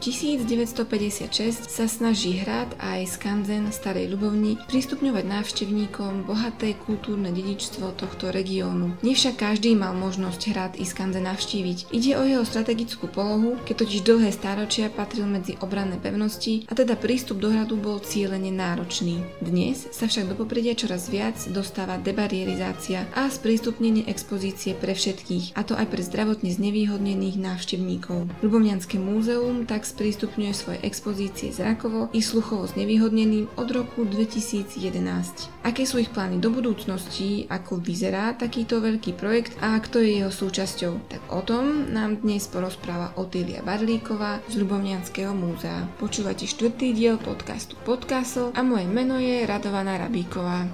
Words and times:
Od 0.00 0.08
roku 0.08 0.16
1956 0.16 1.68
sa 1.68 1.84
snaží 1.84 2.40
hrad 2.40 2.72
aj 2.80 3.20
skanzen 3.20 3.68
Starej 3.68 4.08
Ľubovni 4.08 4.56
prístupňovať 4.64 5.24
návštevníkom 5.28 6.24
bohaté 6.24 6.72
kultúrne 6.72 7.28
dedičstvo 7.28 7.92
tohto 8.00 8.32
regiónu. 8.32 8.96
Nevšak 9.04 9.36
každý 9.36 9.76
mal 9.76 9.92
možnosť 9.92 10.40
hrad 10.56 10.72
i 10.80 10.88
skanzen 10.88 11.28
navštíviť. 11.28 11.92
Ide 11.92 12.16
o 12.16 12.24
jeho 12.24 12.48
strategickú 12.48 13.12
polohu, 13.12 13.60
keď 13.68 13.84
totiž 13.84 14.00
dlhé 14.00 14.32
stáročia 14.32 14.88
patril 14.88 15.28
medzi 15.28 15.60
obranné 15.60 16.00
pevnosti 16.00 16.64
a 16.64 16.72
teda 16.72 16.96
prístup 16.96 17.36
do 17.36 17.52
hradu 17.52 17.76
bol 17.76 18.00
cieľene 18.00 18.48
náročný. 18.48 19.20
Dnes 19.44 19.84
sa 19.92 20.08
však 20.08 20.32
do 20.32 20.34
popredia 20.40 20.72
čoraz 20.72 21.12
viac 21.12 21.36
dostáva 21.52 22.00
debarierizácia 22.00 23.04
a 23.12 23.28
sprístupnenie 23.28 24.08
expozície 24.08 24.72
pre 24.72 24.96
všetkých, 24.96 25.60
a 25.60 25.60
to 25.60 25.76
aj 25.76 25.92
pre 25.92 26.00
zdravotne 26.00 26.48
znevýhodnených 26.48 27.36
návštevníkov. 27.36 28.32
Ľubovňanské 28.40 28.96
múzeum 28.96 29.50
múzeum 29.50 29.66
tak 29.66 29.89
sprístupňuje 29.90 30.52
svoje 30.54 30.78
expozície 30.86 31.50
zrakovo 31.50 32.06
i 32.14 32.22
sluchovo 32.22 32.70
znevýhodneným 32.70 33.50
od 33.58 33.68
roku 33.74 34.06
2011. 34.06 35.50
Aké 35.66 35.82
sú 35.82 35.98
ich 35.98 36.14
plány 36.14 36.38
do 36.38 36.54
budúcnosti, 36.54 37.50
ako 37.50 37.82
vyzerá 37.82 38.38
takýto 38.38 38.78
veľký 38.78 39.18
projekt 39.18 39.58
a 39.58 39.74
kto 39.82 39.98
je 39.98 40.22
jeho 40.22 40.30
súčasťou? 40.30 41.10
Tak 41.10 41.22
o 41.34 41.42
tom 41.42 41.90
nám 41.90 42.22
dnes 42.22 42.46
porozpráva 42.46 43.18
Otília 43.18 43.66
Barlíková 43.66 44.38
z 44.46 44.62
Ľubovňanského 44.62 45.34
múzea. 45.34 45.90
Počúvate 45.98 46.46
štvrtý 46.46 46.94
diel 46.94 47.18
podcastu 47.18 47.74
Podcastle 47.82 48.54
a 48.54 48.62
moje 48.62 48.86
meno 48.86 49.18
je 49.18 49.42
Radovaná 49.42 49.98
Rabíková. 49.98 50.70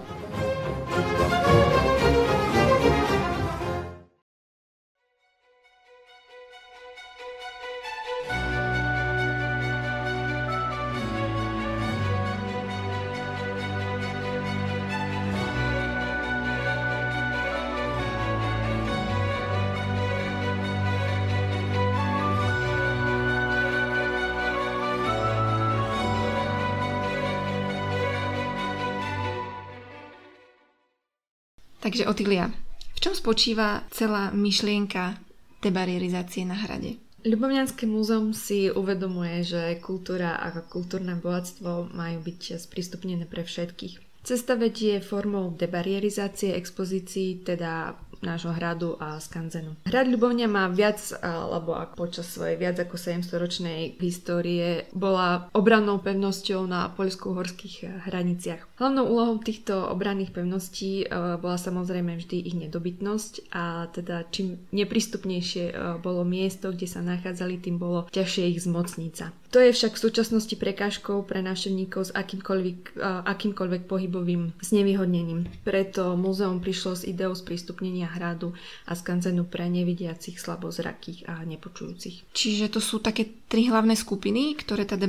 Takže 31.86 32.10
Otilia, 32.10 32.50
v 32.50 32.98
čom 32.98 33.14
spočíva 33.14 33.86
celá 33.94 34.34
myšlienka 34.34 35.22
debarierizácie 35.62 36.42
na 36.42 36.58
hrade? 36.58 36.98
Ľubovňanské 37.22 37.86
múzeum 37.86 38.34
si 38.34 38.66
uvedomuje, 38.74 39.46
že 39.46 39.78
kultúra 39.78 40.34
a 40.34 40.50
kultúrne 40.66 41.14
bohatstvo 41.14 41.94
majú 41.94 42.26
byť 42.26 42.58
sprístupnené 42.58 43.30
pre 43.30 43.46
všetkých. 43.46 44.02
Cesta 44.26 44.58
vedie 44.58 44.98
formou 44.98 45.54
debarierizácie 45.54 46.58
expozícií, 46.58 47.46
teda 47.46 47.94
nášho 48.22 48.52
hradu 48.52 48.96
a 49.00 49.20
skanzenu. 49.20 49.76
Hrad 49.88 50.08
Ľubovňa 50.08 50.46
má 50.48 50.68
viac, 50.70 51.00
alebo 51.20 51.76
počas 51.96 52.30
svojej 52.30 52.56
viac 52.60 52.76
ako 52.80 52.96
700-ročnej 52.96 53.96
histórie 54.00 54.88
bola 54.92 55.48
obrannou 55.52 56.00
pevnosťou 56.00 56.64
na 56.68 56.88
poľsko-horských 56.94 58.08
hraniciach. 58.08 58.76
Hlavnou 58.76 59.04
úlohou 59.08 59.36
týchto 59.40 59.88
obranných 59.88 60.36
pevností 60.36 61.04
e, 61.04 61.06
bola 61.40 61.56
samozrejme 61.56 62.20
vždy 62.20 62.36
ich 62.44 62.56
nedobytnosť 62.56 63.52
a 63.56 63.88
teda 63.88 64.28
čím 64.28 64.60
neprístupnejšie 64.72 65.64
e, 65.70 65.74
bolo 66.00 66.22
miesto, 66.28 66.72
kde 66.72 66.84
sa 66.84 67.00
nachádzali, 67.00 67.56
tým 67.56 67.80
bolo 67.80 68.04
ťažšie 68.12 68.52
ich 68.52 68.60
zmocnica. 68.62 69.32
To 69.56 69.64
je 69.64 69.72
však 69.72 69.96
v 69.96 70.04
súčasnosti 70.04 70.52
prekážkou 70.52 71.24
pre 71.24 71.40
návštevníkov 71.40 72.12
s 72.12 72.12
akýmkoľvek, 72.12 73.00
akýmkoľvek 73.24 73.88
pohybovým 73.88 74.52
znevýhodnením. 74.60 75.48
Preto 75.64 76.12
múzeum 76.12 76.60
prišlo 76.60 76.92
s 76.92 77.08
ideou 77.08 77.32
sprístupnenia 77.32 78.04
hradu 78.04 78.52
a 78.84 78.92
skanzenu 78.92 79.48
pre 79.48 79.64
nevidiacich, 79.72 80.36
slabozrakých 80.36 81.24
a 81.32 81.40
nepočujúcich. 81.48 82.36
Čiže 82.36 82.68
to 82.68 82.84
sú 82.84 83.00
také 83.00 83.32
tri 83.48 83.64
hlavné 83.72 83.96
skupiny, 83.96 84.60
ktoré 84.60 84.84
tá 84.84 85.00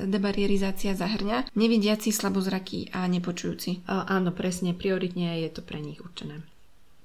debarierizácia 0.00 0.96
zahrňa. 0.96 1.52
Nevidiaci, 1.52 2.16
slabozrakí 2.16 2.96
a 2.96 3.04
nepočujúci. 3.04 3.84
A, 3.92 4.08
áno, 4.08 4.32
presne, 4.32 4.72
prioritne 4.72 5.36
je 5.44 5.52
to 5.52 5.60
pre 5.60 5.84
nich 5.84 6.00
určené. 6.00 6.40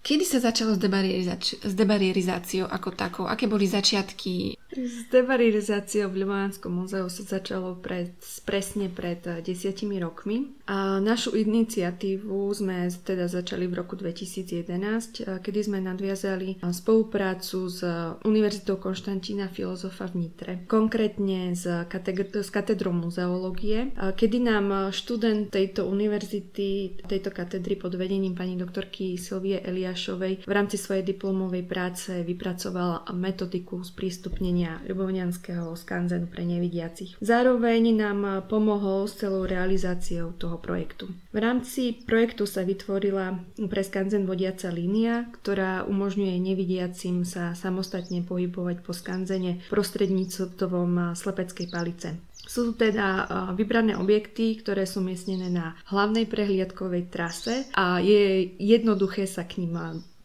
Kedy 0.07 0.23
sa 0.23 0.39
začalo 0.39 0.71
s, 0.71 0.79
debarierizač- 0.79 1.67
s 1.67 1.73
debarierizáciou 1.75 2.63
ako 2.71 2.95
takou? 2.95 3.25
Aké 3.27 3.43
boli 3.43 3.67
začiatky? 3.67 4.55
S 4.73 5.05
debarierizáciou 5.11 6.09
v 6.09 6.25
Ľubovánskom 6.25 6.73
múzeu 6.73 7.05
sa 7.11 7.23
začalo 7.37 7.77
pred, 7.77 8.17
presne 8.47 8.89
pred 8.89 9.21
eh, 9.29 9.45
desiatimi 9.45 10.01
rokmi. 10.01 10.57
A 10.67 10.97
našu 10.97 11.37
iniciatívu 11.37 12.49
sme 12.55 12.89
teda 12.89 13.29
začali 13.29 13.69
v 13.69 13.77
roku 13.77 13.93
2011, 13.99 14.65
eh, 14.65 15.37
kedy 15.37 15.59
sme 15.61 15.77
nadviazali 15.83 16.57
eh, 16.57 16.73
spoluprácu 16.73 17.69
s 17.69 17.83
Univerzitou 18.25 18.81
Konštantína 18.81 19.51
Filozofa 19.53 20.09
v 20.09 20.25
Nitre. 20.25 20.51
Konkrétne 20.65 21.53
s, 21.53 21.67
katedr- 21.85 22.41
s 22.41 22.49
katedrou 22.49 22.95
muzeológie, 22.95 23.93
kedy 23.93 24.37
nám 24.39 24.89
študent 24.89 25.51
tejto 25.53 25.85
univerzity, 25.85 26.97
tejto 27.05 27.29
katedry 27.29 27.75
pod 27.75 27.93
vedením 27.93 28.33
pani 28.33 28.57
doktorky 28.57 29.19
Silvie 29.19 29.61
Eliáš 29.61 30.07
Lukášovej 30.07 30.47
v 30.47 30.51
rámci 30.55 30.77
svojej 30.79 31.03
diplomovej 31.03 31.63
práce 31.67 32.23
vypracovala 32.23 33.11
metodiku 33.11 33.83
sprístupnenia 33.83 34.56
Ľubovňanského 34.65 35.75
skanzenu 35.77 36.25
pre 36.25 36.41
nevidiacich. 36.47 37.19
Zároveň 37.21 37.93
nám 37.93 38.49
pomohol 38.49 39.05
s 39.05 39.21
celou 39.21 39.45
realizáciou 39.45 40.33
toho 40.33 40.57
projektu. 40.57 41.11
V 41.35 41.37
rámci 41.37 41.93
projektu 41.93 42.49
sa 42.49 42.65
vytvorila 42.65 43.37
pre 43.69 43.81
skanzen 43.85 44.25
vodiaca 44.25 44.73
línia, 44.73 45.29
ktorá 45.37 45.85
umožňuje 45.85 46.35
nevidiacim 46.41 47.27
sa 47.27 47.53
samostatne 47.53 48.23
pohybovať 48.25 48.81
po 48.81 48.95
skanzene 48.95 49.61
prostredníctvom 49.69 51.13
slepeckej 51.13 51.67
palice. 51.69 52.15
Sú 52.47 52.71
teda 52.79 53.27
vybrané 53.59 53.99
objekty, 53.99 54.55
ktoré 54.63 54.87
sú 54.87 55.03
miestnené 55.03 55.51
na 55.51 55.75
hlavnej 55.91 56.23
prehliadkovej 56.31 57.11
trase 57.11 57.67
a 57.75 57.99
je 57.99 58.55
jednoduché 58.55 59.27
sa 59.27 59.43
k 59.43 59.67
ním 59.67 59.75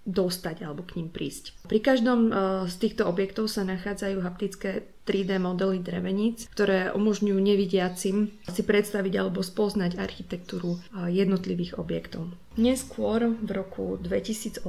dostať 0.02 0.66
alebo 0.66 0.82
k 0.82 0.98
ním 0.98 1.08
prísť. 1.14 1.54
Pri 1.70 1.78
každom 1.78 2.34
z 2.66 2.74
týchto 2.82 3.06
objektov 3.06 3.46
sa 3.46 3.62
nachádzajú 3.62 4.18
haptické 4.18 4.82
3D 5.06 5.38
modely 5.38 5.82
dreveníc, 5.82 6.46
ktoré 6.50 6.90
umožňujú 6.94 7.38
nevidiacim 7.38 8.34
si 8.50 8.62
predstaviť 8.62 9.14
alebo 9.18 9.42
spoznať 9.42 9.98
architektúru 9.98 10.78
jednotlivých 11.10 11.78
objektov. 11.78 12.30
Neskôr 12.52 13.32
v 13.32 13.48
roku 13.48 13.96
2018 13.96 14.68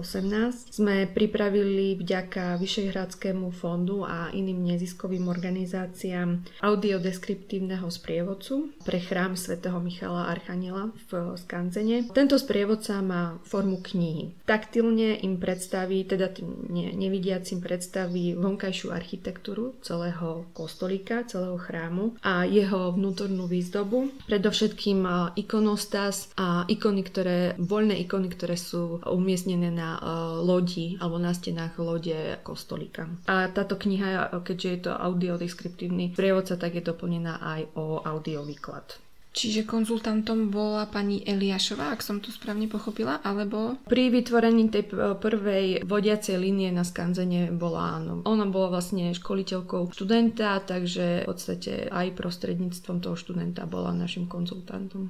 sme 0.71 1.03
pripravili 1.03 1.99
vďaka 1.99 2.55
Vyšehradskému 2.55 3.51
fondu 3.51 4.07
a 4.07 4.31
iným 4.31 4.63
neziskovým 4.71 5.27
organizáciám 5.27 6.63
audiodeskriptívneho 6.63 7.83
sprievodcu 7.91 8.71
pre 8.87 9.03
chrám 9.03 9.35
svätého 9.35 9.83
Michala 9.83 10.31
Archaniela 10.31 10.95
v 11.11 11.35
Skanzene. 11.35 12.07
Tento 12.15 12.39
sprievodca 12.39 13.03
má 13.03 13.35
formu 13.43 13.83
knihy. 13.83 14.31
Taktilne 14.47 15.19
im 15.19 15.35
predstaví, 15.35 16.07
teda 16.07 16.31
tým 16.31 16.71
nevidiacim 16.71 17.59
predstaví 17.59 18.39
vonkajšiu 18.39 18.95
architektúru 18.95 19.75
celého 19.83 20.47
kostolíka, 20.55 21.27
celého 21.27 21.59
chrámu 21.59 22.15
a 22.23 22.47
jeho 22.47 22.95
vnútornú 22.95 23.43
výzdobu. 23.51 24.07
Predovšetkým 24.31 25.03
ikonostas 25.35 26.31
a 26.39 26.63
ikony, 26.71 27.03
ktoré, 27.03 27.59
voľné 27.73 27.97
ikony, 28.05 28.29
ktoré 28.29 28.53
sú 28.53 29.01
umiestnené 29.01 29.73
na 29.73 29.97
lodi 30.37 31.01
alebo 31.01 31.17
na 31.17 31.33
stenách 31.33 31.81
lode 31.81 32.37
kostolíka. 32.45 33.09
A 33.25 33.49
táto 33.49 33.75
kniha, 33.75 34.29
keďže 34.45 34.69
je 34.69 34.79
to 34.85 34.91
audiodeskriptívny 34.93 36.13
prievodca, 36.13 36.53
tak 36.55 36.77
je 36.77 36.85
doplnená 36.85 37.41
aj 37.41 37.61
o 37.73 37.99
audiovýklad. 38.05 39.01
Čiže 39.33 39.65
konzultantom 39.65 40.53
bola 40.53 40.85
pani 40.85 41.25
Eliášová, 41.25 41.89
ak 41.89 42.05
som 42.05 42.21
to 42.21 42.29
správne 42.29 42.69
pochopila, 42.69 43.17
alebo... 43.25 43.81
Pri 43.89 44.13
vytvorení 44.13 44.69
tej 44.69 44.93
prvej 44.93 45.81
vodiacej 45.89 46.37
línie 46.37 46.69
na 46.69 46.85
skanzene 46.85 47.49
bola 47.49 47.97
áno. 47.97 48.21
Ona 48.29 48.45
bola 48.45 48.77
vlastne 48.77 49.09
školiteľkou 49.09 49.89
študenta, 49.89 50.61
takže 50.61 51.25
v 51.25 51.29
podstate 51.33 51.89
aj 51.89 52.13
prostredníctvom 52.13 53.01
toho 53.01 53.17
študenta 53.17 53.65
bola 53.65 53.89
našim 53.97 54.29
konzultantom. 54.29 55.09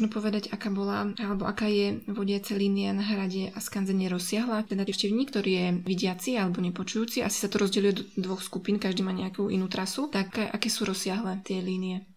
Možno 0.00 0.16
povedať, 0.16 0.48
aká 0.48 0.72
bola, 0.72 1.12
alebo 1.20 1.44
aká 1.44 1.68
je 1.68 2.00
vodiaca 2.08 2.56
línia 2.56 2.96
na 2.96 3.04
hrade 3.04 3.52
a 3.52 3.58
skanzenie 3.60 4.08
rozsiahla? 4.08 4.64
Ten 4.64 4.80
návštevník, 4.80 5.28
ktorý 5.28 5.52
je 5.52 5.66
vidiaci 5.84 6.40
alebo 6.40 6.64
nepočujúci, 6.64 7.20
asi 7.20 7.44
sa 7.44 7.52
to 7.52 7.60
rozdeľuje 7.60 7.92
do 7.92 8.02
dvoch 8.16 8.40
skupín, 8.40 8.80
každý 8.80 9.04
má 9.04 9.12
nejakú 9.12 9.52
inú 9.52 9.68
trasu, 9.68 10.08
tak 10.08 10.40
aké 10.40 10.72
sú 10.72 10.88
rozsiahle 10.88 11.44
tie 11.44 11.60
línie? 11.60 12.08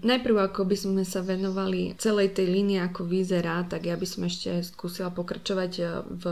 Najprv, 0.00 0.48
ako 0.48 0.64
by 0.64 0.76
sme 0.80 1.04
sa 1.04 1.20
venovali 1.20 1.92
celej 2.00 2.32
tej 2.32 2.48
línii, 2.48 2.80
ako 2.80 3.04
vyzerá, 3.04 3.60
tak 3.68 3.84
ja 3.84 4.00
by 4.00 4.08
som 4.08 4.24
ešte 4.24 4.64
skúsila 4.64 5.12
pokračovať 5.12 5.72
eh, 5.84 5.88
v 6.08 6.24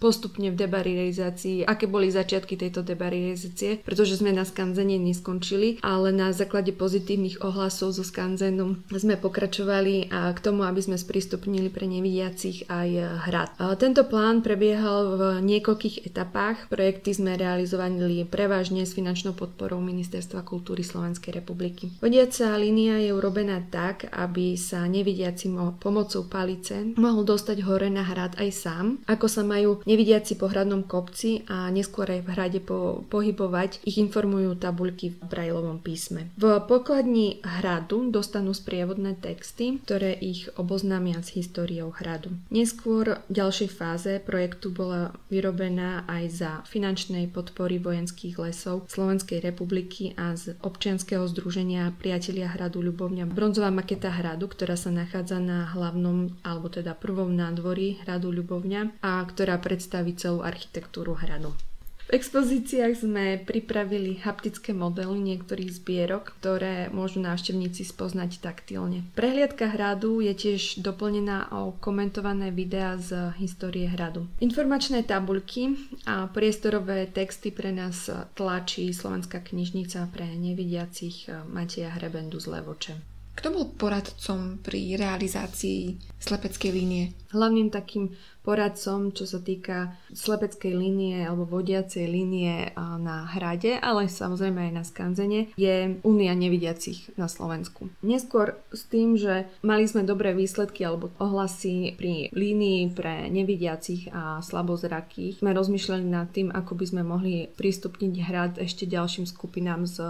postupne 0.00 0.48
v 0.48 0.56
debarilizácii, 0.56 1.68
aké 1.68 1.84
boli 1.84 2.08
začiatky 2.08 2.56
tejto 2.56 2.80
debarilizácie, 2.80 3.84
pretože 3.84 4.16
sme 4.16 4.32
na 4.32 4.48
skanzene 4.48 4.96
neskončili, 4.96 5.76
ale 5.84 6.08
na 6.08 6.32
základe 6.32 6.72
pozitívnych 6.72 7.44
ohlasov 7.44 7.92
zo 7.92 8.00
skanzenu 8.00 8.80
sme 8.88 9.20
pokračovali 9.20 10.08
k 10.08 10.38
tomu, 10.40 10.64
aby 10.64 10.80
sme 10.80 10.96
sprístupnili 10.96 11.68
pre 11.68 11.84
nevidiacich 11.84 12.64
aj 12.72 12.88
hrad. 13.28 13.50
Tento 13.76 14.08
plán 14.08 14.40
prebiehal 14.40 15.20
v 15.20 15.22
niekoľkých 15.44 16.08
etapách. 16.08 16.72
Projekty 16.72 17.12
sme 17.12 17.36
realizovali 17.36 18.24
prevažne 18.24 18.88
s 18.88 18.96
finančnou 18.96 19.36
podporou 19.36 19.84
Ministerstva 19.84 20.40
kultúry 20.40 20.80
Slovenskej 20.80 21.44
republiky. 21.44 21.92
Vodiaca 22.00 22.56
línia 22.56 22.96
je 23.04 23.12
urobená 23.12 23.60
tak, 23.68 24.08
aby 24.08 24.56
sa 24.56 24.88
nevidiaci 24.88 25.52
pomocou 25.76 26.24
palice 26.24 26.96
mohol 26.96 27.28
dostať 27.28 27.60
hore 27.68 27.92
na 27.92 28.00
hrad 28.00 28.40
aj 28.40 28.48
sám. 28.48 28.86
Ako 29.04 29.28
sa 29.28 29.44
majú 29.44 29.82
Nevidiaci 29.90 30.38
po 30.38 30.46
hradnom 30.46 30.86
kopci 30.86 31.42
a 31.50 31.66
neskôr 31.66 32.06
aj 32.06 32.22
v 32.22 32.28
hrade 32.30 32.60
po, 32.62 33.02
pohybovať 33.10 33.82
ich 33.82 33.98
informujú 33.98 34.54
tabuľky 34.54 35.18
v 35.18 35.22
brajlovom 35.26 35.82
písme. 35.82 36.30
V 36.38 36.62
pokladni 36.70 37.42
hradu 37.42 38.06
dostanú 38.14 38.54
sprievodné 38.54 39.18
texty, 39.18 39.82
ktoré 39.82 40.14
ich 40.14 40.46
oboznámia 40.54 41.18
s 41.18 41.34
históriou 41.34 41.90
hradu. 41.90 42.30
Neskôr 42.54 43.18
v 43.26 43.32
ďalšej 43.34 43.68
fáze 43.74 44.12
projektu 44.22 44.70
bola 44.70 45.10
vyrobená 45.26 46.06
aj 46.06 46.24
za 46.30 46.50
finančnej 46.70 47.26
podpory 47.26 47.82
vojenských 47.82 48.38
lesov 48.38 48.86
Slovenskej 48.86 49.42
republiky 49.42 50.14
a 50.14 50.38
z 50.38 50.54
občianskeho 50.62 51.26
združenia 51.26 51.90
Priatelia 51.98 52.46
hradu 52.46 52.78
Ľubovňa 52.78 53.26
bronzová 53.26 53.74
maketa 53.74 54.14
hradu, 54.14 54.46
ktorá 54.46 54.78
sa 54.78 54.94
nachádza 54.94 55.42
na 55.42 55.66
hlavnom 55.74 56.30
alebo 56.46 56.70
teda 56.70 56.94
prvom 56.94 57.34
nádvorí 57.34 57.98
hradu 58.06 58.30
Ľubovňa 58.30 59.02
a 59.02 59.26
ktorá 59.26 59.58
pred 59.58 59.79
predstaviť 59.80 60.14
celú 60.20 60.44
architektúru 60.44 61.16
hradu. 61.16 61.56
V 62.04 62.18
expozíciách 62.18 63.06
sme 63.06 63.40
pripravili 63.40 64.20
haptické 64.20 64.76
modely 64.76 65.16
niektorých 65.24 65.72
zbierok, 65.72 66.36
ktoré 66.36 66.92
môžu 66.92 67.24
návštevníci 67.24 67.86
spoznať 67.88 68.44
taktilne. 68.44 69.08
Prehliadka 69.16 69.72
hradu 69.72 70.20
je 70.20 70.36
tiež 70.36 70.84
doplnená 70.84 71.48
o 71.54 71.72
komentované 71.80 72.52
videá 72.52 73.00
z 73.00 73.32
histórie 73.40 73.88
hradu. 73.88 74.28
Informačné 74.44 75.00
tabuľky 75.06 75.80
a 76.04 76.28
priestorové 76.28 77.08
texty 77.08 77.48
pre 77.54 77.72
nás 77.72 78.12
tlačí 78.36 78.92
Slovenská 78.92 79.40
knižnica 79.40 80.12
pre 80.12 80.28
nevidiacich 80.28 81.30
Mateja 81.48 81.88
Hrebendu 81.96 82.36
z 82.36 82.52
Levoče. 82.52 82.94
Kto 83.30 83.54
bol 83.54 83.72
poradcom 83.72 84.58
pri 84.60 84.98
realizácii 85.00 85.96
slepeckej 86.18 86.70
línie? 86.74 87.14
Hlavným 87.32 87.70
takým 87.72 88.12
poradcom, 88.40 89.12
čo 89.12 89.28
sa 89.28 89.38
týka 89.38 89.92
slepeckej 90.10 90.72
línie 90.72 91.22
alebo 91.22 91.44
vodiacej 91.44 92.04
línie 92.08 92.72
na 92.76 93.28
hrade, 93.36 93.76
ale 93.76 94.08
samozrejme 94.08 94.70
aj 94.70 94.72
na 94.72 94.84
skanzene, 94.84 95.40
je 95.60 96.00
Únia 96.00 96.32
nevidiacich 96.32 97.12
na 97.20 97.28
Slovensku. 97.28 97.92
Neskôr 98.00 98.56
s 98.72 98.88
tým, 98.88 99.20
že 99.20 99.46
mali 99.60 99.84
sme 99.84 100.08
dobré 100.08 100.32
výsledky 100.32 100.82
alebo 100.88 101.12
ohlasy 101.20 101.94
pri 102.00 102.32
línii 102.32 102.96
pre 102.96 103.28
nevidiacich 103.28 104.08
a 104.10 104.40
slabozrakých, 104.40 105.44
sme 105.44 105.52
rozmýšľali 105.52 106.06
nad 106.08 106.32
tým, 106.32 106.48
ako 106.48 106.72
by 106.74 106.84
sme 106.88 107.02
mohli 107.04 107.52
prístupniť 107.54 108.14
hrad 108.24 108.52
ešte 108.56 108.88
ďalším 108.88 109.28
skupinám 109.28 109.84
s 109.84 110.00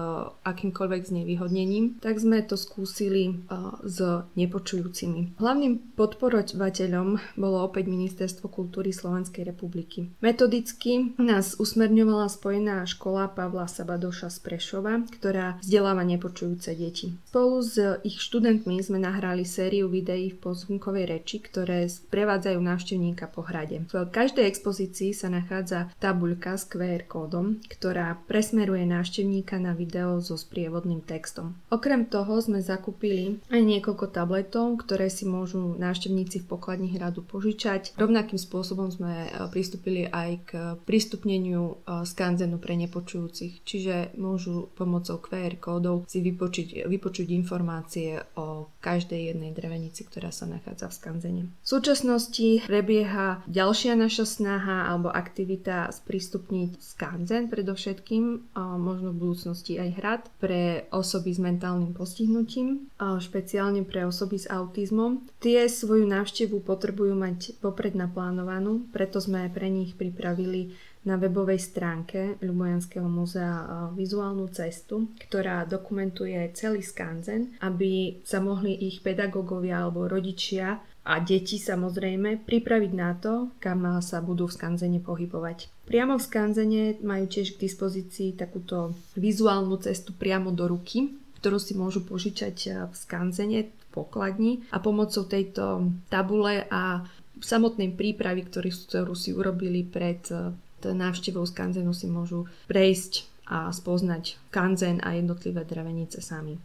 akýmkoľvek 0.46 1.02
znevýhodnením, 1.02 1.98
tak 1.98 2.22
sme 2.22 2.46
to 2.46 2.54
skúsili 2.54 3.42
s 3.82 3.98
nepočujúcimi. 4.38 5.36
Hlavným 5.42 5.98
podporovateľom 5.98 7.18
bolo 7.34 7.66
opäť 7.66 7.90
minister 7.90 8.29
Ministerstvo 8.30 8.62
kultúry 8.62 8.94
Slovenskej 8.94 9.42
republiky. 9.42 10.06
Metodicky 10.22 11.18
nás 11.18 11.58
usmerňovala 11.58 12.30
spojená 12.30 12.86
škola 12.86 13.26
Pavla 13.26 13.66
Sabadoša 13.66 14.30
z 14.30 14.38
Prešova, 14.38 15.02
ktorá 15.02 15.58
vzdeláva 15.58 16.06
nepočujúce 16.06 16.78
deti. 16.78 17.10
Spolu 17.26 17.58
s 17.58 17.74
ich 18.06 18.22
študentmi 18.22 18.78
sme 18.86 19.02
nahrali 19.02 19.42
sériu 19.42 19.90
videí 19.90 20.30
v 20.30 20.38
pozvunkovej 20.46 21.10
reči, 21.10 21.42
ktoré 21.42 21.90
prevádzajú 21.90 22.58
návštevníka 22.62 23.26
po 23.34 23.42
hrade. 23.42 23.82
V 23.90 24.06
každej 24.06 24.46
expozícii 24.46 25.10
sa 25.10 25.26
nachádza 25.26 25.90
tabuľka 25.98 26.54
s 26.54 26.70
QR 26.70 27.02
kódom, 27.10 27.58
ktorá 27.66 28.14
presmeruje 28.30 28.86
návštevníka 28.86 29.58
na 29.58 29.74
video 29.74 30.22
so 30.22 30.38
sprievodným 30.38 31.02
textom. 31.02 31.58
Okrem 31.66 32.06
toho 32.06 32.38
sme 32.38 32.62
zakúpili 32.62 33.42
aj 33.50 33.58
niekoľko 33.58 34.06
tabletov, 34.14 34.78
ktoré 34.86 35.10
si 35.10 35.26
môžu 35.26 35.74
návštevníci 35.82 36.46
v 36.46 36.48
pokladni 36.50 36.94
hradu 36.94 37.26
požičať. 37.26 37.98
Rovnakým 38.10 38.42
spôsobom 38.42 38.90
sme 38.90 39.30
e, 39.30 39.46
pristúpili 39.54 40.02
aj 40.02 40.30
k 40.42 40.50
prístupneniu 40.82 41.78
e, 41.78 42.02
skanzenu 42.02 42.58
pre 42.58 42.74
nepočujúcich, 42.74 43.62
čiže 43.62 44.18
môžu 44.18 44.66
pomocou 44.74 45.22
QR 45.22 45.54
kódov 45.62 46.10
si 46.10 46.18
vypočiť, 46.18 46.90
vypočuť 46.90 47.30
informácie 47.30 48.18
o 48.34 48.66
každej 48.82 49.30
jednej 49.30 49.54
drevenici, 49.54 50.02
ktorá 50.02 50.34
sa 50.34 50.50
nachádza 50.50 50.90
v 50.90 50.98
skanzene. 50.98 51.42
V 51.62 51.68
súčasnosti 51.70 52.66
prebieha 52.66 53.46
ďalšia 53.46 53.94
naša 53.94 54.26
snaha 54.26 54.90
alebo 54.90 55.14
aktivita 55.14 55.94
sprístupniť 55.94 56.82
skanzen 56.82 57.46
predovšetkým, 57.46 58.58
a 58.58 58.74
možno 58.74 59.14
v 59.14 59.22
budúcnosti 59.22 59.78
aj 59.78 59.90
hrad 60.02 60.22
pre 60.42 60.90
osoby 60.90 61.30
s 61.30 61.38
mentálnym 61.38 61.94
postihnutím, 61.94 62.90
špeciálne 62.98 63.86
pre 63.86 64.02
osoby 64.02 64.34
s 64.34 64.50
autizmom. 64.50 65.30
Tie 65.38 65.62
svoju 65.70 66.10
návštevu 66.10 66.58
potrebujú 66.66 67.14
mať 67.14 67.60
vopred 67.60 67.99
naplánovanú, 68.00 68.88
preto 68.88 69.20
sme 69.20 69.52
pre 69.52 69.68
nich 69.68 69.92
pripravili 69.92 70.72
na 71.04 71.16
webovej 71.16 71.60
stránke 71.60 72.36
Ľubojanského 72.44 73.08
múzea 73.08 73.88
vizuálnu 73.96 74.48
cestu, 74.52 75.08
ktorá 75.28 75.64
dokumentuje 75.64 76.36
celý 76.52 76.84
skanzen, 76.84 77.56
aby 77.64 78.20
sa 78.24 78.40
mohli 78.40 78.76
ich 78.76 79.00
pedagógovia 79.00 79.84
alebo 79.84 80.04
rodičia 80.08 80.80
a 81.00 81.16
deti 81.24 81.56
samozrejme 81.56 82.44
pripraviť 82.44 82.92
na 82.92 83.16
to, 83.16 83.56
kam 83.56 83.88
sa 84.04 84.20
budú 84.20 84.44
v 84.44 84.56
skanzene 84.60 85.00
pohybovať. 85.00 85.88
Priamo 85.88 86.20
v 86.20 86.26
skanzene 86.28 86.82
majú 87.00 87.24
tiež 87.24 87.56
k 87.56 87.64
dispozícii 87.64 88.36
takúto 88.36 88.92
vizuálnu 89.16 89.80
cestu 89.80 90.12
priamo 90.12 90.52
do 90.52 90.68
ruky, 90.68 91.16
ktorú 91.40 91.56
si 91.56 91.72
môžu 91.72 92.04
požičať 92.04 92.84
v 92.92 92.94
skanzene 92.94 93.72
pokladni 93.90 94.62
a 94.70 94.78
pomocou 94.78 95.24
tejto 95.24 95.88
tabule 96.12 96.68
a 96.68 97.08
samotnej 97.42 97.92
prípravy, 97.96 98.46
ktorú, 98.46 98.70
ktorú 98.70 99.14
si 99.16 99.34
urobili 99.34 99.82
pred 99.82 100.20
eh, 100.30 100.52
návštevou 100.84 101.44
skanzenu 101.44 101.92
si 101.92 102.08
môžu 102.08 102.48
prejsť 102.70 103.28
a 103.50 103.68
spoznať 103.74 104.38
kanzen 104.54 105.02
a 105.02 105.18
jednotlivé 105.18 105.66
drevenice 105.66 106.22
sami. 106.22 106.60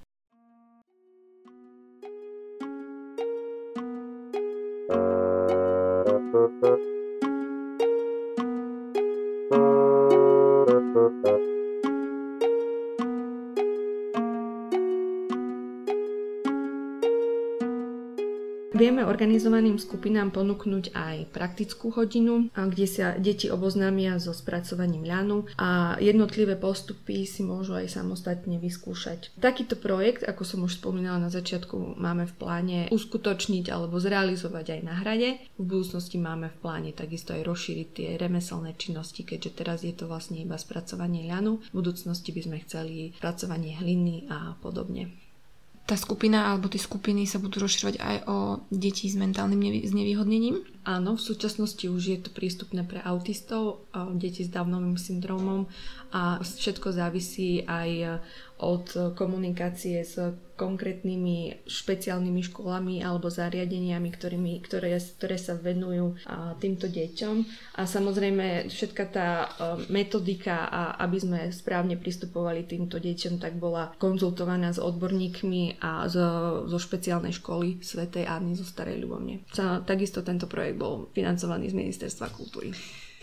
Thank 6.36 6.63
you. 6.63 6.84
Vieme 18.75 19.08
organizovaným 19.08 19.79
skupinám 19.79 20.36
ponúknuť 20.36 20.91
aj 20.91 21.32
praktickú 21.32 21.96
hodinu, 21.96 22.51
kde 22.51 22.84
sa 22.84 23.15
deti 23.15 23.48
oboznámia 23.48 24.20
so 24.20 24.36
spracovaním 24.36 25.08
ľanu 25.08 25.48
a 25.55 25.96
jednotlivé 26.03 26.60
postupy 26.60 27.24
si 27.24 27.39
môžu 27.39 27.79
aj 27.79 27.96
samostatne 27.96 28.60
vyskúšať. 28.60 29.32
Takýto 29.39 29.79
projekt, 29.79 30.27
ako 30.27 30.44
som 30.44 30.60
už 30.67 30.84
spomínala 30.84 31.24
na 31.24 31.32
začiatku, 31.32 31.96
máme 31.96 32.27
v 32.27 32.36
pláne 32.36 32.79
uskutočniť 32.91 33.72
alebo 33.72 33.96
zrealizovať 33.96 34.75
aj 34.75 34.82
na 34.84 34.94
hrade. 35.00 35.39
V 35.55 35.63
budúcnosti 35.63 36.20
máme 36.20 36.51
v 36.51 36.60
pláne 36.60 36.91
takisto 36.91 37.32
aj 37.32 37.48
rozšíriť 37.48 37.88
tie 37.96 38.10
remeselné 38.20 38.75
činnosti, 38.75 39.24
keďže 39.24 39.55
teraz 39.55 39.88
je 39.88 39.96
to 39.96 40.12
vlastne 40.12 40.36
iba 40.36 40.60
spracovanie 40.60 41.32
ľanu. 41.32 41.63
V 41.72 41.79
budúcnosti 41.79 42.36
by 42.36 42.41
sme 42.44 42.58
chceli 42.67 43.15
spracovanie 43.15 43.79
hliny 43.79 44.27
a 44.27 44.60
podobne 44.60 45.25
tá 45.85 45.93
skupina 45.93 46.49
alebo 46.49 46.65
tie 46.67 46.81
skupiny 46.81 47.29
sa 47.29 47.37
budú 47.37 47.61
rozširovať 47.61 47.95
aj 48.01 48.17
o 48.25 48.37
deti 48.73 49.05
s 49.05 49.15
mentálnym 49.15 49.85
znevýhodnením? 49.85 50.75
Áno, 50.85 51.17
v 51.17 51.25
súčasnosti 51.25 51.85
už 51.89 52.03
je 52.05 52.19
to 52.21 52.29
prístupné 52.29 52.85
pre 52.85 53.01
autistov, 53.01 53.89
deti 54.15 54.45
s 54.45 54.53
Downovým 54.53 55.01
syndromom 55.01 55.65
a 56.13 56.37
všetko 56.39 56.93
závisí 56.93 57.65
aj 57.65 58.21
od 58.55 59.17
komunikácie 59.19 59.99
s 59.99 60.15
konkrétnymi 60.55 61.67
špeciálnymi 61.67 62.41
školami 62.47 63.03
alebo 63.03 63.27
zariadeniami, 63.27 64.07
ktorými, 64.07 64.63
ktoré, 64.63 64.95
ktoré 64.95 65.35
sa 65.35 65.59
venujú 65.59 66.15
týmto 66.63 66.87
deťom. 66.87 67.35
A 67.75 67.83
samozrejme 67.83 68.71
všetka 68.71 69.03
tá 69.11 69.27
a, 69.27 69.75
metodika, 69.91 70.71
a, 70.71 70.95
aby 71.03 71.17
sme 71.19 71.39
správne 71.51 71.99
pristupovali 71.99 72.63
týmto 72.63 73.03
deťom, 73.03 73.35
tak 73.43 73.59
bola 73.59 73.91
konzultovaná 73.99 74.71
s 74.71 74.79
odborníkmi 74.79 75.83
a 75.83 76.07
zo, 76.07 76.63
zo 76.71 76.79
špeciálnej 76.79 77.35
školy 77.35 77.83
Svetej 77.83 78.23
Anny 78.23 78.55
zo 78.55 78.63
Starej 78.63 79.03
Ľubovne. 79.03 79.43
Takisto 79.83 80.23
tento 80.23 80.47
projekt 80.47 80.75
bol 80.75 81.10
financovaný 81.15 81.72
z 81.72 81.79
Ministerstva 81.79 82.29
kultúry. 82.36 82.75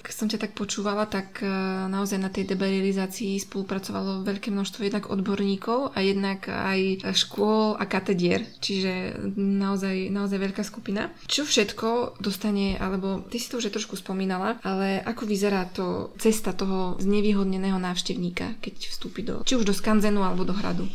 Keď 0.02 0.14
som 0.18 0.26
ťa 0.26 0.42
tak 0.42 0.52
počúvala, 0.58 1.06
tak 1.06 1.38
e, 1.40 1.46
naozaj 1.86 2.18
na 2.18 2.26
tej 2.26 2.50
debarilizácii 2.50 3.38
spolupracovalo 3.38 4.26
veľké 4.26 4.50
množstvo 4.50 4.82
jednak 4.82 5.06
odborníkov 5.06 5.94
a 5.94 6.02
jednak 6.02 6.50
aj 6.50 7.06
škôl 7.14 7.78
a 7.78 7.86
katedier, 7.86 8.42
čiže 8.58 9.14
naozaj, 9.38 10.10
naozaj 10.10 10.42
veľká 10.42 10.66
skupina. 10.66 11.14
Čo 11.30 11.46
všetko 11.46 12.18
dostane, 12.18 12.74
alebo 12.82 13.22
ty 13.30 13.38
si 13.38 13.46
to 13.46 13.62
už 13.62 13.70
trošku 13.70 13.94
spomínala, 13.94 14.58
ale 14.66 14.98
ako 15.06 15.22
vyzerá 15.22 15.70
to 15.70 16.10
cesta 16.18 16.50
toho 16.50 16.98
znevýhodneného 16.98 17.78
návštevníka, 17.78 18.58
keď 18.58 18.74
vstúpi 18.90 19.22
do, 19.22 19.46
či 19.46 19.54
už 19.54 19.62
do 19.62 19.74
skanzenu 19.74 20.26
alebo 20.26 20.42
do 20.42 20.52
hradu? 20.52 20.90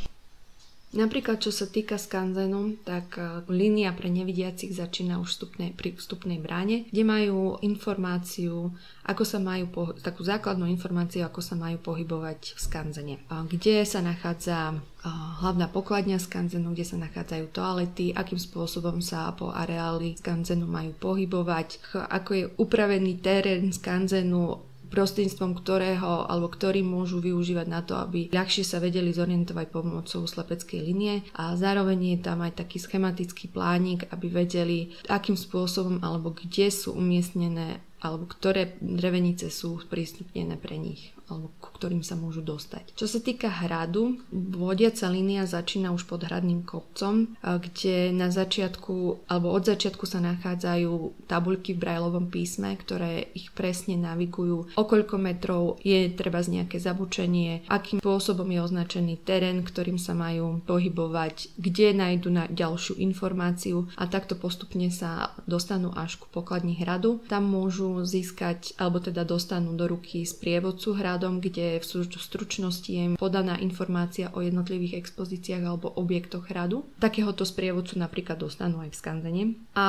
Napríklad, 0.98 1.38
čo 1.38 1.54
sa 1.54 1.70
týka 1.70 2.02
skanzenu, 2.02 2.74
tak 2.82 3.22
e, 3.22 3.46
línia 3.54 3.94
pre 3.94 4.10
nevidiacich 4.10 4.74
začína 4.74 5.22
už 5.22 5.38
vstupnej, 5.38 5.70
pri 5.78 5.94
vstupnej 5.94 6.42
bráne, 6.42 6.90
kde 6.90 7.04
majú 7.06 7.62
informáciu, 7.62 8.74
ako 9.06 9.22
sa 9.22 9.38
majú, 9.38 9.70
po, 9.70 9.84
takú 9.94 10.26
základnú 10.26 10.66
informáciu, 10.66 11.22
ako 11.22 11.38
sa 11.46 11.54
majú 11.54 11.78
pohybovať 11.86 12.58
v 12.58 12.60
skanzene. 12.60 13.16
Kde 13.30 13.86
sa 13.86 14.02
nachádza 14.02 14.74
e, 14.74 14.76
hlavná 15.46 15.70
pokladňa 15.70 16.18
skanzenu, 16.18 16.74
kde 16.74 16.90
sa 16.90 16.98
nachádzajú 16.98 17.46
toalety, 17.54 18.18
akým 18.18 18.42
spôsobom 18.42 18.98
sa 18.98 19.30
po 19.38 19.54
areáli 19.54 20.18
skanzenu 20.18 20.66
majú 20.66 20.98
pohybovať, 20.98 21.94
ako 22.10 22.30
je 22.34 22.44
upravený 22.58 23.22
terén 23.22 23.70
skanzenu, 23.70 24.66
prostredníctvom 24.90 25.52
ktorého 25.60 26.28
alebo 26.28 26.48
ktorý 26.48 26.84
môžu 26.84 27.20
využívať 27.20 27.68
na 27.68 27.82
to, 27.84 28.00
aby 28.00 28.32
ľahšie 28.32 28.64
sa 28.64 28.80
vedeli 28.80 29.12
zorientovať 29.12 29.68
pomocou 29.70 30.24
slepeckej 30.24 30.80
linie. 30.80 31.26
A 31.36 31.56
zároveň 31.60 32.18
je 32.18 32.20
tam 32.24 32.44
aj 32.44 32.64
taký 32.64 32.80
schematický 32.80 33.52
plánik, 33.52 34.08
aby 34.12 34.28
vedeli, 34.32 34.96
akým 35.12 35.36
spôsobom 35.36 36.00
alebo 36.06 36.32
kde 36.32 36.72
sú 36.72 36.96
umiestnené 36.96 37.84
alebo 37.98 38.30
ktoré 38.30 38.78
drevenice 38.78 39.50
sú 39.50 39.82
prístupnené 39.90 40.54
pre 40.62 40.78
nich 40.78 41.17
alebo 41.28 41.52
ku 41.60 41.76
ktorým 41.76 42.02
sa 42.02 42.16
môžu 42.16 42.40
dostať. 42.40 42.96
Čo 42.96 43.06
sa 43.06 43.20
týka 43.20 43.52
hradu, 43.52 44.16
vodiaca 44.32 45.12
línia 45.12 45.44
začína 45.44 45.92
už 45.92 46.08
pod 46.08 46.24
hradným 46.24 46.64
kopcom, 46.64 47.36
kde 47.44 48.16
na 48.16 48.32
začiatku, 48.32 49.28
alebo 49.28 49.52
od 49.52 49.68
začiatku 49.68 50.08
sa 50.08 50.24
nachádzajú 50.24 51.28
tabuľky 51.28 51.76
v 51.76 51.82
brajlovom 51.84 52.32
písme, 52.32 52.72
ktoré 52.80 53.28
ich 53.36 53.52
presne 53.52 54.00
navigujú, 54.00 54.80
o 54.80 54.84
koľko 54.88 55.20
metrov 55.20 55.84
je 55.84 56.08
treba 56.16 56.40
z 56.40 56.62
nejaké 56.62 56.80
zabučenie, 56.80 57.68
akým 57.68 58.00
spôsobom 58.00 58.48
je 58.48 58.64
označený 58.64 59.20
terén, 59.28 59.68
ktorým 59.68 60.00
sa 60.00 60.16
majú 60.16 60.64
pohybovať, 60.64 61.60
kde 61.60 61.92
nájdu 61.92 62.30
na 62.32 62.48
ďalšiu 62.48 63.04
informáciu 63.04 63.92
a 64.00 64.08
takto 64.08 64.40
postupne 64.40 64.88
sa 64.94 65.36
dostanú 65.44 65.92
až 65.92 66.22
ku 66.22 66.32
pokladni 66.32 66.80
hradu. 66.80 67.20
Tam 67.28 67.44
môžu 67.50 68.06
získať, 68.08 68.78
alebo 68.80 69.04
teda 69.04 69.28
dostanú 69.28 69.74
do 69.74 69.90
ruky 69.90 70.24
sprievodcu 70.24 70.96
hradu, 70.96 71.17
hradom, 71.18 71.42
kde 71.42 71.82
v 71.82 71.86
stručnosti 72.22 72.86
je 72.86 73.18
podaná 73.18 73.58
informácia 73.58 74.30
o 74.38 74.46
jednotlivých 74.46 75.02
expozíciách 75.02 75.66
alebo 75.66 75.90
objektoch 75.98 76.46
hradu. 76.46 76.86
Takéhoto 77.02 77.42
sprievodcu 77.42 77.98
napríklad 77.98 78.38
dostanú 78.38 78.86
aj 78.86 78.94
v 78.94 79.00
skanzene. 79.02 79.44
A 79.74 79.88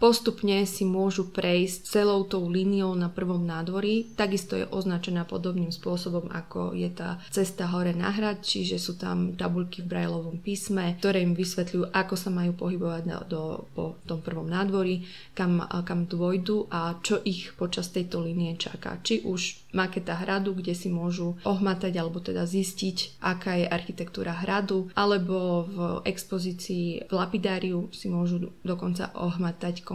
postupne 0.00 0.64
si 0.64 0.88
môžu 0.88 1.28
prejsť 1.28 2.00
celou 2.00 2.24
tou 2.24 2.48
líniou 2.48 2.96
na 2.96 3.12
prvom 3.12 3.44
nádvorí. 3.44 4.16
Takisto 4.16 4.56
je 4.56 4.64
označená 4.64 5.28
podobným 5.28 5.68
spôsobom, 5.68 6.32
ako 6.32 6.72
je 6.72 6.88
tá 6.88 7.20
cesta 7.28 7.68
hore 7.68 7.92
na 7.92 8.08
hrad, 8.08 8.40
čiže 8.40 8.80
sú 8.80 8.96
tam 8.96 9.36
tabulky 9.36 9.84
v 9.84 9.92
brajlovom 9.92 10.40
písme, 10.40 10.96
ktoré 10.96 11.20
im 11.20 11.36
vysvetľujú, 11.36 11.92
ako 11.92 12.14
sa 12.16 12.32
majú 12.32 12.56
pohybovať 12.56 13.02
do, 13.04 13.18
do, 13.28 13.42
po 13.76 13.84
tom 14.08 14.24
prvom 14.24 14.48
nádvorí, 14.48 15.04
kam, 15.36 15.60
kam 15.84 16.08
dôjdu 16.08 16.72
a 16.72 16.96
čo 17.04 17.20
ich 17.20 17.52
počas 17.60 17.92
tejto 17.92 18.24
línie 18.24 18.56
čaká. 18.56 18.96
Či 19.04 19.28
už 19.28 19.69
maketa 19.76 20.16
hradu, 20.16 20.54
kde 20.56 20.74
si 20.74 20.88
môžu 20.90 21.38
ohmatať 21.46 21.92
alebo 22.00 22.18
teda 22.18 22.46
zistiť, 22.46 23.22
aká 23.22 23.60
je 23.60 23.66
architektúra 23.68 24.34
hradu, 24.42 24.90
alebo 24.96 25.66
v 25.66 25.78
expozícii 26.08 27.06
v 27.06 27.12
lapidáriu 27.12 27.90
si 27.94 28.10
môžu 28.10 28.50
dokonca 28.66 29.12
ohmatať 29.14 29.86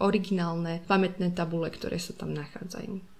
originálne 0.00 0.84
pamätné 0.84 1.32
tabule, 1.32 1.70
ktoré 1.72 1.96
sa 1.96 2.12
tam 2.16 2.34
nachádzajú. 2.36 3.13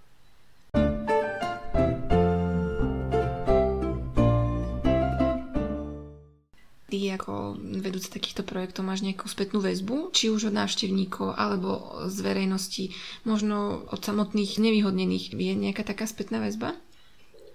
Ty 6.95 7.11
ako 7.11 7.59
vedúci 7.59 8.07
takýchto 8.07 8.47
projektov 8.47 8.87
máš 8.87 9.03
nejakú 9.03 9.27
spätnú 9.27 9.59
väzbu, 9.59 10.15
či 10.15 10.31
už 10.31 10.55
od 10.55 10.55
návštevníkov 10.55 11.35
alebo 11.35 12.07
z 12.07 12.23
verejnosti, 12.23 12.95
možno 13.27 13.83
od 13.91 13.99
samotných 13.99 14.63
nevýhodnených. 14.63 15.35
Je 15.35 15.59
nejaká 15.59 15.83
taká 15.83 16.07
spätná 16.07 16.39
väzba? 16.39 16.79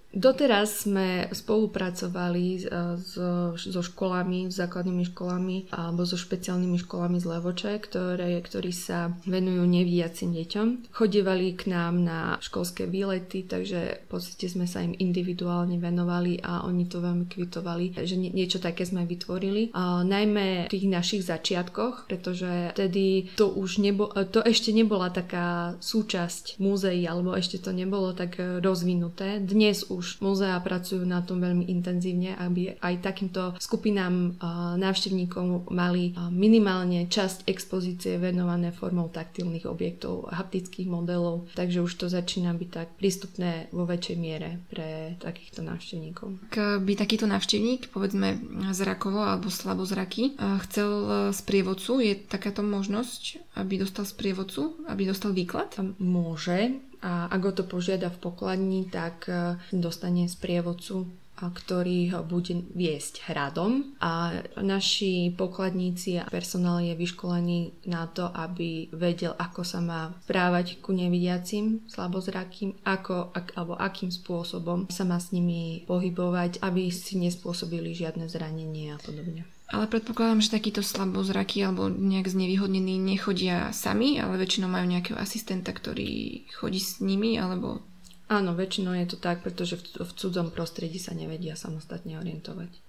Doteraz 0.09 0.89
sme 0.89 1.29
spolupracovali 1.29 2.65
so, 2.97 3.53
so 3.53 3.81
školami, 3.85 4.49
základnými 4.49 5.05
školami 5.13 5.69
alebo 5.69 6.01
so 6.01 6.17
špeciálnymi 6.17 6.81
školami 6.81 7.21
z 7.21 7.25
Levoče, 7.29 7.77
ktoré, 7.77 8.41
ktorí 8.41 8.73
sa 8.73 9.13
venujú 9.29 9.69
nevidiacim 9.69 10.33
deťom. 10.33 10.89
Chodívali 10.89 11.53
k 11.53 11.69
nám 11.69 12.01
na 12.01 12.19
školské 12.41 12.89
výlety, 12.89 13.45
takže 13.45 14.01
v 14.01 14.07
podstate 14.09 14.49
sme 14.49 14.65
sa 14.65 14.81
im 14.81 14.97
individuálne 14.97 15.77
venovali 15.77 16.41
a 16.41 16.65
oni 16.65 16.89
to 16.89 17.05
veľmi 17.05 17.29
kvitovali, 17.29 17.93
že 18.01 18.17
nie, 18.17 18.33
niečo 18.33 18.57
také 18.57 18.89
sme 18.89 19.05
vytvorili. 19.05 19.69
A 19.77 20.01
najmä 20.01 20.67
v 20.67 20.73
tých 20.73 20.89
našich 20.89 21.21
začiatkoch, 21.21 22.09
pretože 22.09 22.73
vtedy 22.73 23.29
to 23.37 23.53
už 23.53 23.77
nebo, 23.77 24.09
to 24.33 24.41
ešte 24.41 24.73
nebola 24.73 25.13
taká 25.13 25.77
súčasť 25.77 26.57
múzeí 26.57 27.05
alebo 27.05 27.37
ešte 27.37 27.61
to 27.61 27.69
nebolo 27.69 28.17
tak 28.17 28.41
rozvinuté. 28.41 29.37
Dnes 29.37 29.85
už 29.85 29.98
už 29.99 30.23
múzea 30.23 30.55
pracujú 30.63 31.03
na 31.03 31.19
tom 31.19 31.43
veľmi 31.43 31.67
intenzívne, 31.67 32.39
aby 32.39 32.79
aj 32.79 33.03
takýmto 33.03 33.59
skupinám 33.59 34.39
návštevníkov 34.79 35.67
mali 35.67 36.15
minimálne 36.31 37.11
časť 37.11 37.43
expozície 37.43 38.15
venované 38.15 38.71
formou 38.71 39.11
taktilných 39.11 39.67
objektov, 39.67 40.31
haptických 40.31 40.87
modelov, 40.87 41.51
takže 41.59 41.83
už 41.83 41.91
to 41.99 42.07
začína 42.07 42.55
byť 42.55 42.69
tak 42.71 42.87
prístupné 42.95 43.67
vo 43.75 43.83
väčšej 43.83 44.17
miere 44.17 44.63
pre 44.71 45.19
takýchto 45.19 45.61
návštevníkov. 45.67 46.39
Ak 46.47 46.79
by 46.79 46.93
takýto 46.95 47.27
návštevník, 47.27 47.91
povedzme 47.91 48.39
zrakovo 48.71 49.19
alebo 49.19 49.51
slabozraky, 49.51 50.39
chcel 50.65 50.89
sprievodcu, 51.35 51.99
je 51.99 52.13
takáto 52.15 52.63
možnosť, 52.63 53.43
aby 53.59 53.83
dostal 53.83 54.07
sprievodcu, 54.07 54.85
aby 54.87 55.03
dostal 55.03 55.35
výklad? 55.35 55.75
Môže, 55.99 56.79
a 56.99 57.31
ak 57.31 57.41
ho 57.43 57.51
to 57.55 57.63
požiada 57.63 58.11
v 58.11 58.21
pokladni, 58.21 58.81
tak 58.87 59.31
e, 59.31 59.55
dostane 59.71 60.27
sprievodcu 60.27 61.07
ktorý 61.47 62.11
ho 62.11 62.21
bude 62.27 62.67
viesť 62.75 63.31
hradom 63.31 63.95
a 64.03 64.43
naši 64.59 65.31
pokladníci 65.31 66.19
a 66.19 66.27
personál 66.27 66.83
je 66.83 66.91
vyškolený 66.99 67.87
na 67.87 68.11
to, 68.11 68.27
aby 68.27 68.91
vedel, 68.91 69.31
ako 69.39 69.63
sa 69.63 69.79
má 69.79 70.11
správať 70.27 70.83
ku 70.83 70.91
nevidiacim, 70.91 71.87
slabozrakým, 71.87 72.75
ako, 72.83 73.31
ak, 73.31 73.55
alebo 73.55 73.79
akým 73.79 74.11
spôsobom 74.11 74.91
sa 74.91 75.07
má 75.07 75.15
s 75.15 75.31
nimi 75.31 75.87
pohybovať, 75.87 76.59
aby 76.59 76.91
si 76.91 77.15
nespôsobili 77.15 77.95
žiadne 77.95 78.27
zranenie 78.27 78.91
a 78.91 78.99
podobne. 78.99 79.47
Ale 79.69 79.85
predpokladám, 79.85 80.41
že 80.41 80.49
takíto 80.49 80.81
slabozraky 80.81 81.61
alebo 81.61 81.93
nejak 81.93 82.25
znevýhodnení 82.25 82.97
nechodia 82.97 83.69
sami, 83.69 84.17
ale 84.17 84.41
väčšinou 84.41 84.65
majú 84.65 84.89
nejakého 84.89 85.17
asistenta, 85.21 85.69
ktorý 85.69 86.43
chodí 86.57 86.81
s 86.81 86.97
nimi, 87.05 87.37
alebo... 87.37 87.85
Áno, 88.33 88.57
väčšinou 88.57 88.97
je 88.97 89.13
to 89.13 89.17
tak, 89.21 89.45
pretože 89.45 89.77
v, 89.77 90.05
v 90.05 90.11
cudzom 90.17 90.49
prostredí 90.49 90.97
sa 90.97 91.13
nevedia 91.13 91.53
samostatne 91.53 92.17
orientovať. 92.17 92.88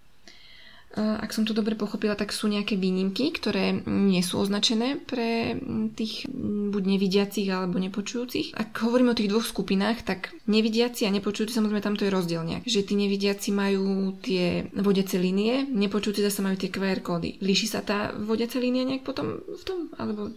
Ak 0.99 1.31
som 1.31 1.47
to 1.47 1.55
dobre 1.55 1.79
pochopila, 1.79 2.19
tak 2.19 2.35
sú 2.35 2.51
nejaké 2.51 2.75
výnimky, 2.75 3.31
ktoré 3.31 3.79
nie 3.87 4.27
sú 4.27 4.43
označené 4.43 4.99
pre 4.99 5.55
tých 5.95 6.27
buď 6.71 6.83
nevidiacich 6.83 7.47
alebo 7.47 7.79
nepočujúcich. 7.79 8.59
Ak 8.59 8.75
hovoríme 8.83 9.15
o 9.15 9.19
tých 9.19 9.31
dvoch 9.31 9.47
skupinách, 9.47 10.03
tak 10.03 10.35
nevidiaci 10.51 11.07
a 11.07 11.15
nepočujúci 11.15 11.55
samozrejme 11.55 11.79
tam 11.79 11.95
to 11.95 12.11
je 12.11 12.15
rozdiel 12.15 12.43
nejak. 12.43 12.67
Že 12.67 12.81
tí 12.83 12.95
nevidiaci 12.99 13.55
majú 13.55 14.19
tie 14.19 14.67
vodiace 14.75 15.15
línie, 15.15 15.63
nepočujúci 15.71 16.27
zase 16.27 16.43
majú 16.43 16.59
tie 16.59 16.75
QR 16.75 16.99
kódy. 17.07 17.39
Líši 17.39 17.67
sa 17.71 17.87
tá 17.87 18.11
vodiaca 18.11 18.59
línia 18.59 18.83
nejak 18.83 19.07
potom 19.07 19.47
v 19.47 19.63
tom? 19.63 19.95
Alebo 19.95 20.35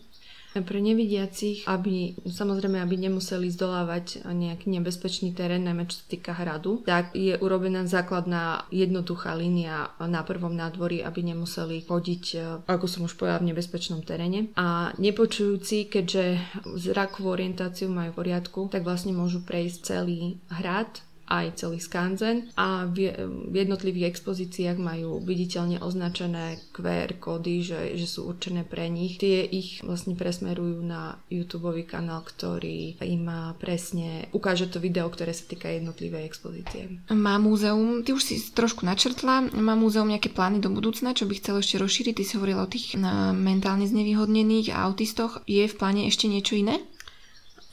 Pre 0.53 0.79
nevidiacich, 0.79 1.65
aby 1.65 2.13
samozrejme, 2.29 2.77
aby 2.77 2.95
nemuseli 3.09 3.49
zdolávať 3.49 4.21
nejaký 4.29 4.69
nebezpečný 4.69 5.33
terén, 5.33 5.65
najmä 5.65 5.89
čo 5.89 6.01
sa 6.01 6.05
týka 6.05 6.31
hradu, 6.37 6.85
tak 6.85 7.17
je 7.17 7.33
urobená 7.41 7.89
základná 7.89 8.69
jednoduchá 8.69 9.33
línia 9.33 9.89
na 9.97 10.21
prvom 10.21 10.53
nádvorí, 10.53 11.01
aby 11.01 11.25
nemuseli 11.33 11.89
chodiť, 11.89 12.23
e, 12.33 12.37
ako 12.69 12.85
som 12.85 13.09
už 13.09 13.17
povedala, 13.17 13.41
v 13.41 13.49
nebezpečnom 13.53 14.05
teréne. 14.05 14.53
A 14.53 14.93
nepočujúci, 15.01 15.89
keďže 15.89 16.37
zrakovú 16.77 17.33
orientáciu 17.33 17.89
majú 17.89 18.13
v 18.13 18.19
poriadku, 18.21 18.69
tak 18.69 18.85
vlastne 18.85 19.17
môžu 19.17 19.41
prejsť 19.41 19.77
celý 19.81 20.37
hrad 20.53 21.01
aj 21.27 21.63
celý 21.63 21.79
skanzen 21.79 22.51
a 22.59 22.85
v, 22.87 23.15
jednotlivých 23.51 24.15
expozíciách 24.15 24.77
majú 24.77 25.23
viditeľne 25.23 25.79
označené 25.79 26.59
QR 26.75 27.15
kódy, 27.17 27.63
že, 27.63 27.95
že 27.95 28.07
sú 28.07 28.27
určené 28.27 28.67
pre 28.67 28.91
nich. 28.91 29.17
Tie 29.17 29.43
ich 29.43 29.79
vlastne 29.81 30.13
presmerujú 30.19 30.83
na 30.83 31.17
YouTube 31.31 31.71
kanál, 31.87 32.21
ktorý 32.27 32.99
im 33.01 33.25
presne 33.57 34.27
ukáže 34.35 34.67
to 34.67 34.83
video, 34.83 35.07
ktoré 35.07 35.31
sa 35.31 35.47
týka 35.47 35.71
jednotlivej 35.71 36.27
expozície. 36.27 37.01
Má 37.09 37.39
múzeum, 37.39 38.03
ty 38.03 38.11
už 38.11 38.23
si 38.23 38.35
trošku 38.51 38.83
načrtla, 38.83 39.47
má 39.55 39.73
múzeum 39.79 40.07
nejaké 40.11 40.27
plány 40.29 40.59
do 40.59 40.69
budúcna, 40.69 41.15
čo 41.15 41.25
by 41.25 41.39
chcelo 41.39 41.63
ešte 41.63 41.79
rozšíriť? 41.79 42.13
Ty 42.19 42.23
si 42.23 42.33
hovorila 42.35 42.67
o 42.67 42.71
tých 42.71 42.99
mentálne 43.33 43.87
znevýhodnených 43.87 44.75
a 44.75 44.85
autistoch. 44.85 45.41
Je 45.47 45.65
v 45.65 45.75
pláne 45.75 46.05
ešte 46.05 46.27
niečo 46.27 46.59
iné? 46.59 46.83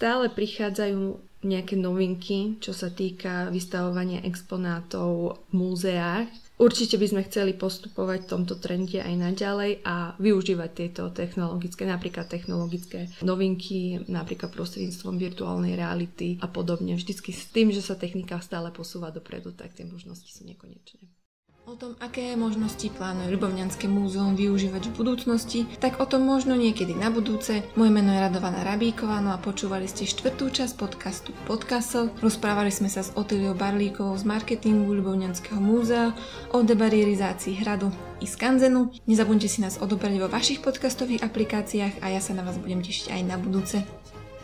Stále 0.00 0.32
prichádzajú 0.32 1.29
nejaké 1.40 1.74
novinky, 1.76 2.60
čo 2.60 2.76
sa 2.76 2.92
týka 2.92 3.48
vystavovania 3.48 4.20
exponátov 4.24 5.40
v 5.48 5.52
múzeách. 5.56 6.28
Určite 6.60 7.00
by 7.00 7.06
sme 7.08 7.22
chceli 7.24 7.56
postupovať 7.56 8.28
v 8.28 8.30
tomto 8.36 8.60
trende 8.60 9.00
aj 9.00 9.14
naďalej 9.16 9.80
a 9.80 10.12
využívať 10.20 10.70
tieto 10.76 11.08
technologické, 11.08 11.88
napríklad 11.88 12.28
technologické 12.28 13.08
novinky, 13.24 14.04
napríklad 14.12 14.52
prostredníctvom 14.52 15.16
virtuálnej 15.16 15.72
reality 15.72 16.36
a 16.44 16.52
podobne. 16.52 17.00
Vždycky 17.00 17.32
s 17.32 17.48
tým, 17.48 17.72
že 17.72 17.80
sa 17.80 17.96
technika 17.96 18.36
stále 18.44 18.68
posúva 18.76 19.08
dopredu, 19.08 19.56
tak 19.56 19.72
tie 19.72 19.88
možnosti 19.88 20.28
sú 20.28 20.44
nekonečné. 20.44 21.19
O 21.68 21.76
tom, 21.76 21.92
aké 22.00 22.32
možnosti 22.40 22.88
plánuje 22.96 23.36
Ľubovňanské 23.36 23.84
múzeum 23.84 24.32
využívať 24.32 24.88
v 24.88 24.96
budúcnosti, 24.96 25.60
tak 25.76 26.00
o 26.00 26.08
tom 26.08 26.24
možno 26.24 26.56
niekedy 26.56 26.96
na 26.96 27.12
budúce. 27.12 27.60
Moje 27.76 27.92
meno 27.92 28.16
je 28.16 28.24
Radovaná 28.24 28.64
Rabíková, 28.64 29.20
no 29.20 29.28
a 29.28 29.38
počúvali 29.38 29.84
ste 29.84 30.08
štvrtú 30.08 30.48
časť 30.48 30.80
podcastu 30.80 31.36
Podcastle. 31.44 32.08
Rozprávali 32.24 32.72
sme 32.72 32.88
sa 32.88 33.04
s 33.04 33.12
Otiliou 33.12 33.52
Barlíkovou 33.52 34.16
z 34.16 34.24
marketingu 34.24 34.88
Ľubovňanského 34.88 35.60
múzea 35.60 36.16
o 36.56 36.64
debarierizácii 36.64 37.60
hradu 37.60 37.92
i 38.18 38.26
skanzenu. 38.26 38.88
Nezabudnite 39.04 39.52
si 39.52 39.60
nás 39.60 39.76
odobrať 39.76 40.16
vo 40.16 40.32
vašich 40.32 40.64
podcastových 40.64 41.20
aplikáciách 41.28 42.00
a 42.00 42.08
ja 42.08 42.24
sa 42.24 42.32
na 42.32 42.40
vás 42.40 42.56
budem 42.56 42.80
tešiť 42.80 43.12
aj 43.12 43.22
na 43.28 43.36
budúce. 43.36 43.84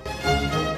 thank 0.06 0.52
you 0.52 0.75